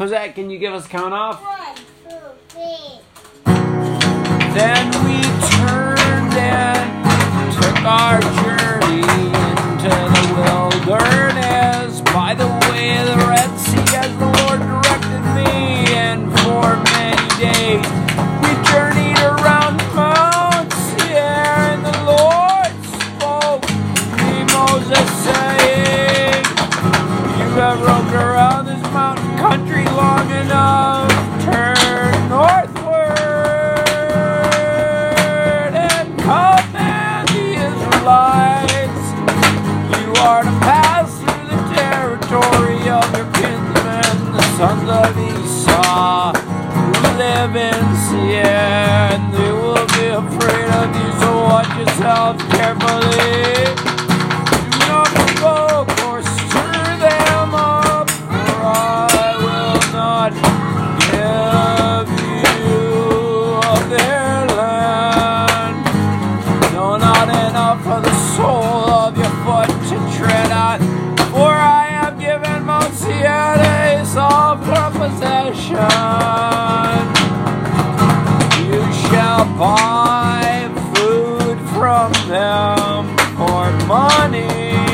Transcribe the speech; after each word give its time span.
Cosette, 0.00 0.34
can 0.34 0.48
you 0.48 0.58
give 0.58 0.72
us 0.72 0.86
count 0.86 1.12
off? 1.12 1.42
One, 1.42 1.76
two, 1.76 2.16
three. 2.48 3.00
Then 3.44 4.86
we 5.04 5.20
turned 5.50 6.32
and 6.40 7.52
took 7.52 7.84
our 7.84 8.18
journey 8.40 9.02
into 9.02 9.90
the 9.90 10.84
wilderness 10.88 12.00
by 12.14 12.32
the 12.32 12.46
way 12.70 13.04
the 13.04 13.16
Red 13.28 13.58
Sea 13.58 13.96
as 13.98 14.16
the 14.16 14.24
Lord 14.24 14.60
directed 14.60 15.20
me, 15.34 15.92
and 15.92 16.32
for 16.40 16.82
many 16.94 17.28
days. 17.38 17.99
your 43.16 43.26
kinsmen, 43.32 44.32
the 44.32 44.42
sons 44.56 44.88
of 44.88 45.18
Esau, 45.18 46.32
who 46.74 47.18
live 47.18 47.54
in 47.56 47.84
Seir, 48.06 48.44
and 49.14 49.34
they 49.34 49.52
will 49.52 49.86
be 49.98 50.06
afraid 50.22 50.68
of 50.80 50.88
you, 50.96 51.10
so 51.20 51.30
watch 51.50 51.70
yourselves 51.76 52.42
carefully. 52.54 53.99
nation. 75.50 75.76
You 78.70 78.82
shall 79.08 79.44
buy 79.58 80.70
food 80.94 81.58
from 81.74 82.12
them 82.28 83.16
for 83.36 83.86
money. 83.86 84.89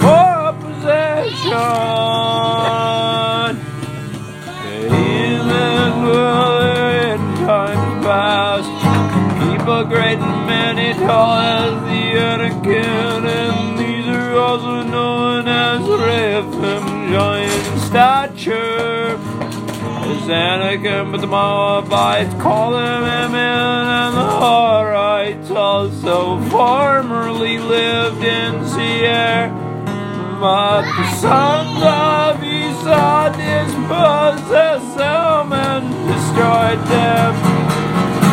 for 0.00 0.30
a 0.48 0.52
possession. 0.64 1.52
Days 4.88 5.46
and 5.68 6.00
in 7.10 7.20
times 7.44 7.94
past, 8.06 8.72
people 9.42 9.82
great 9.84 10.18
and 10.18 10.46
many 10.46 10.88
tall 10.94 11.36
as 11.38 11.74
the 11.90 12.02
Anakim, 12.30 13.22
and 13.40 13.78
these 13.78 14.08
are 14.08 14.34
also 14.38 14.76
known 14.82 15.46
as 15.46 15.80
Rephaim, 16.06 16.84
giant 17.12 17.80
statues. 17.80 18.71
Anakim, 20.28 21.12
but 21.12 21.20
the 21.20 21.26
Moabites 21.26 22.34
call 22.42 22.74
him 22.76 23.04
Ammon, 23.04 23.36
and 23.36 24.16
the 24.16 24.20
Horites 24.40 25.50
also 25.50 26.40
formerly 26.50 27.58
lived 27.58 28.22
in 28.22 28.66
Seir. 28.68 29.50
But 30.40 30.82
the 30.82 31.10
sons 31.16 31.78
of 31.82 32.42
Esau 32.42 33.28
dispossessed 33.30 34.96
them 34.96 35.52
and 35.52 35.84
destroyed 36.08 36.82
them. 36.88 38.31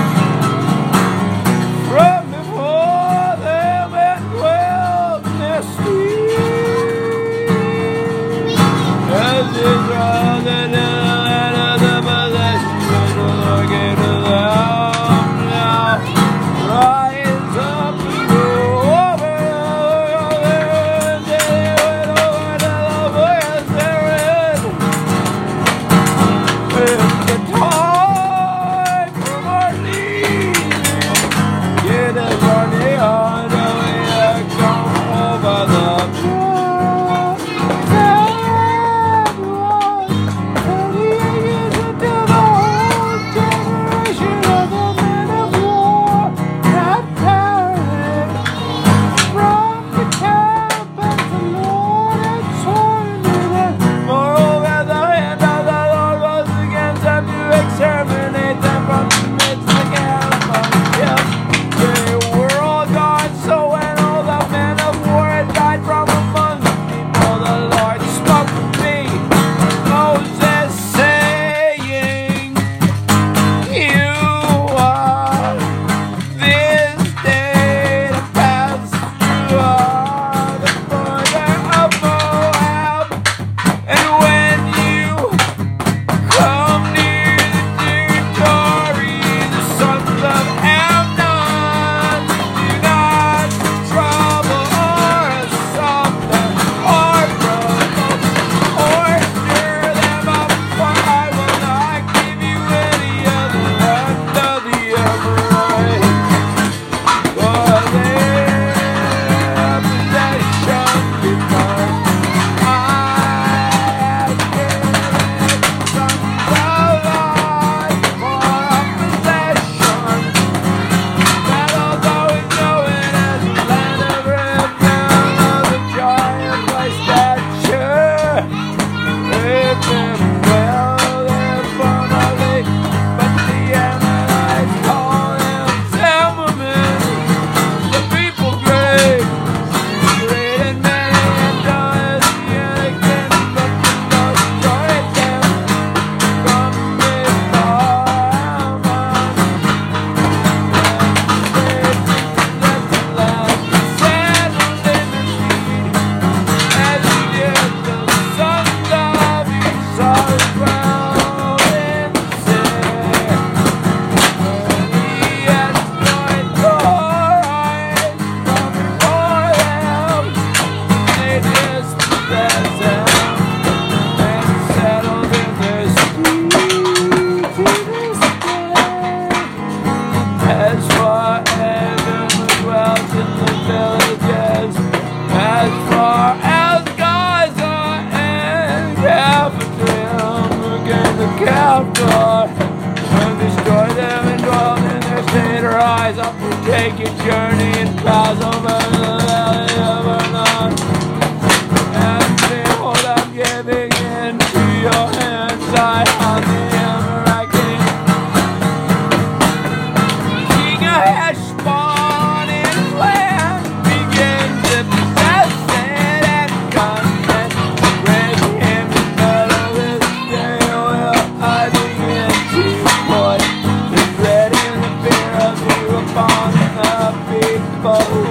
rise 196.09 196.17
up 196.17 196.33
and 196.41 196.65
take 196.65 196.97
your 196.97 197.15
journey 197.25 197.71
and 197.79 197.99
cross 197.99 198.41
over. 198.43 198.98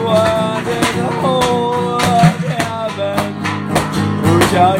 what 0.04 0.66
in 0.66 0.88
the 0.98 1.10
whole 1.20 2.00
of 2.00 2.36
heaven 2.44 3.34
who 4.24 4.40
shall 4.50 4.76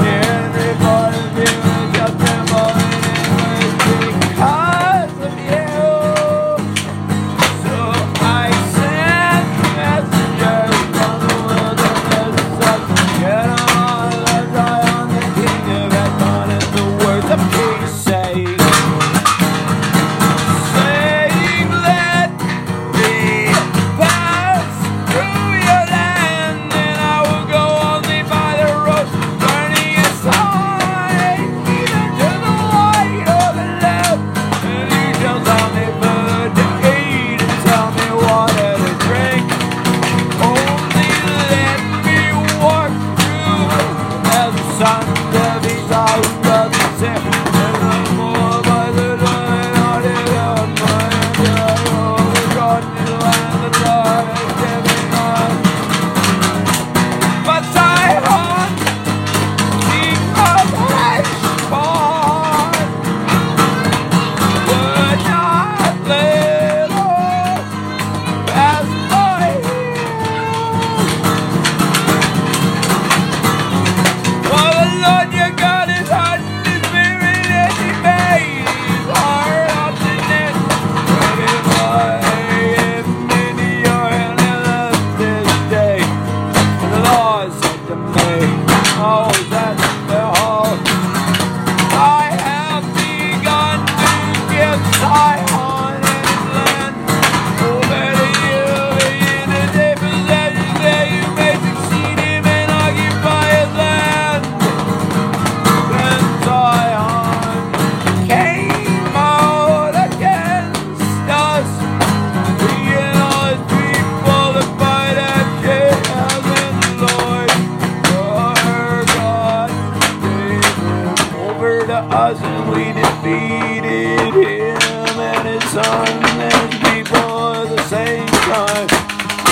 Us 122.11 122.41
and 122.41 122.71
we 122.71 122.85
defeated 122.93 124.33
him 124.33 125.21
and 125.21 125.47
his 125.47 125.63
sons 125.71 126.25
and 126.41 126.73
people 126.73 127.53
at 127.55 127.69
the 127.69 127.83
same 127.85 128.27
time. 128.49 128.89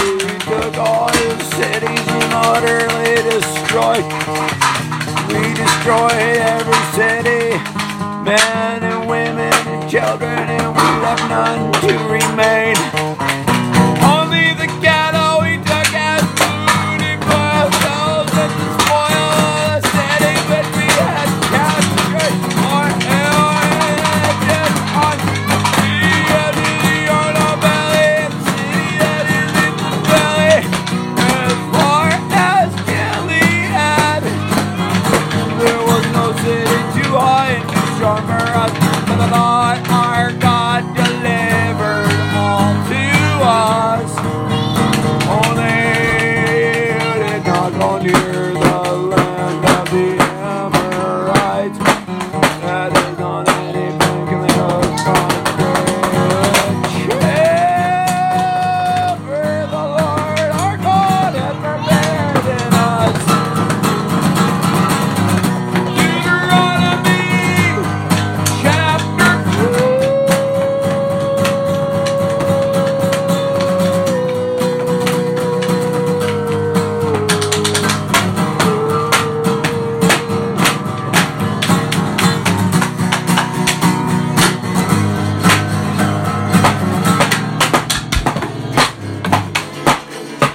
We 0.01 0.39
took 0.39 0.79
all 0.79 1.09
his 1.11 1.43
cities 1.53 2.09
and 2.09 2.33
utterly 2.33 3.17
destroyed. 3.29 4.05
We 5.29 5.53
destroyed 5.53 6.39
every 6.49 6.83
city, 6.97 7.59
men 8.25 8.83
and 8.83 9.09
women 9.09 9.53
and 9.53 9.91
children. 9.91 10.56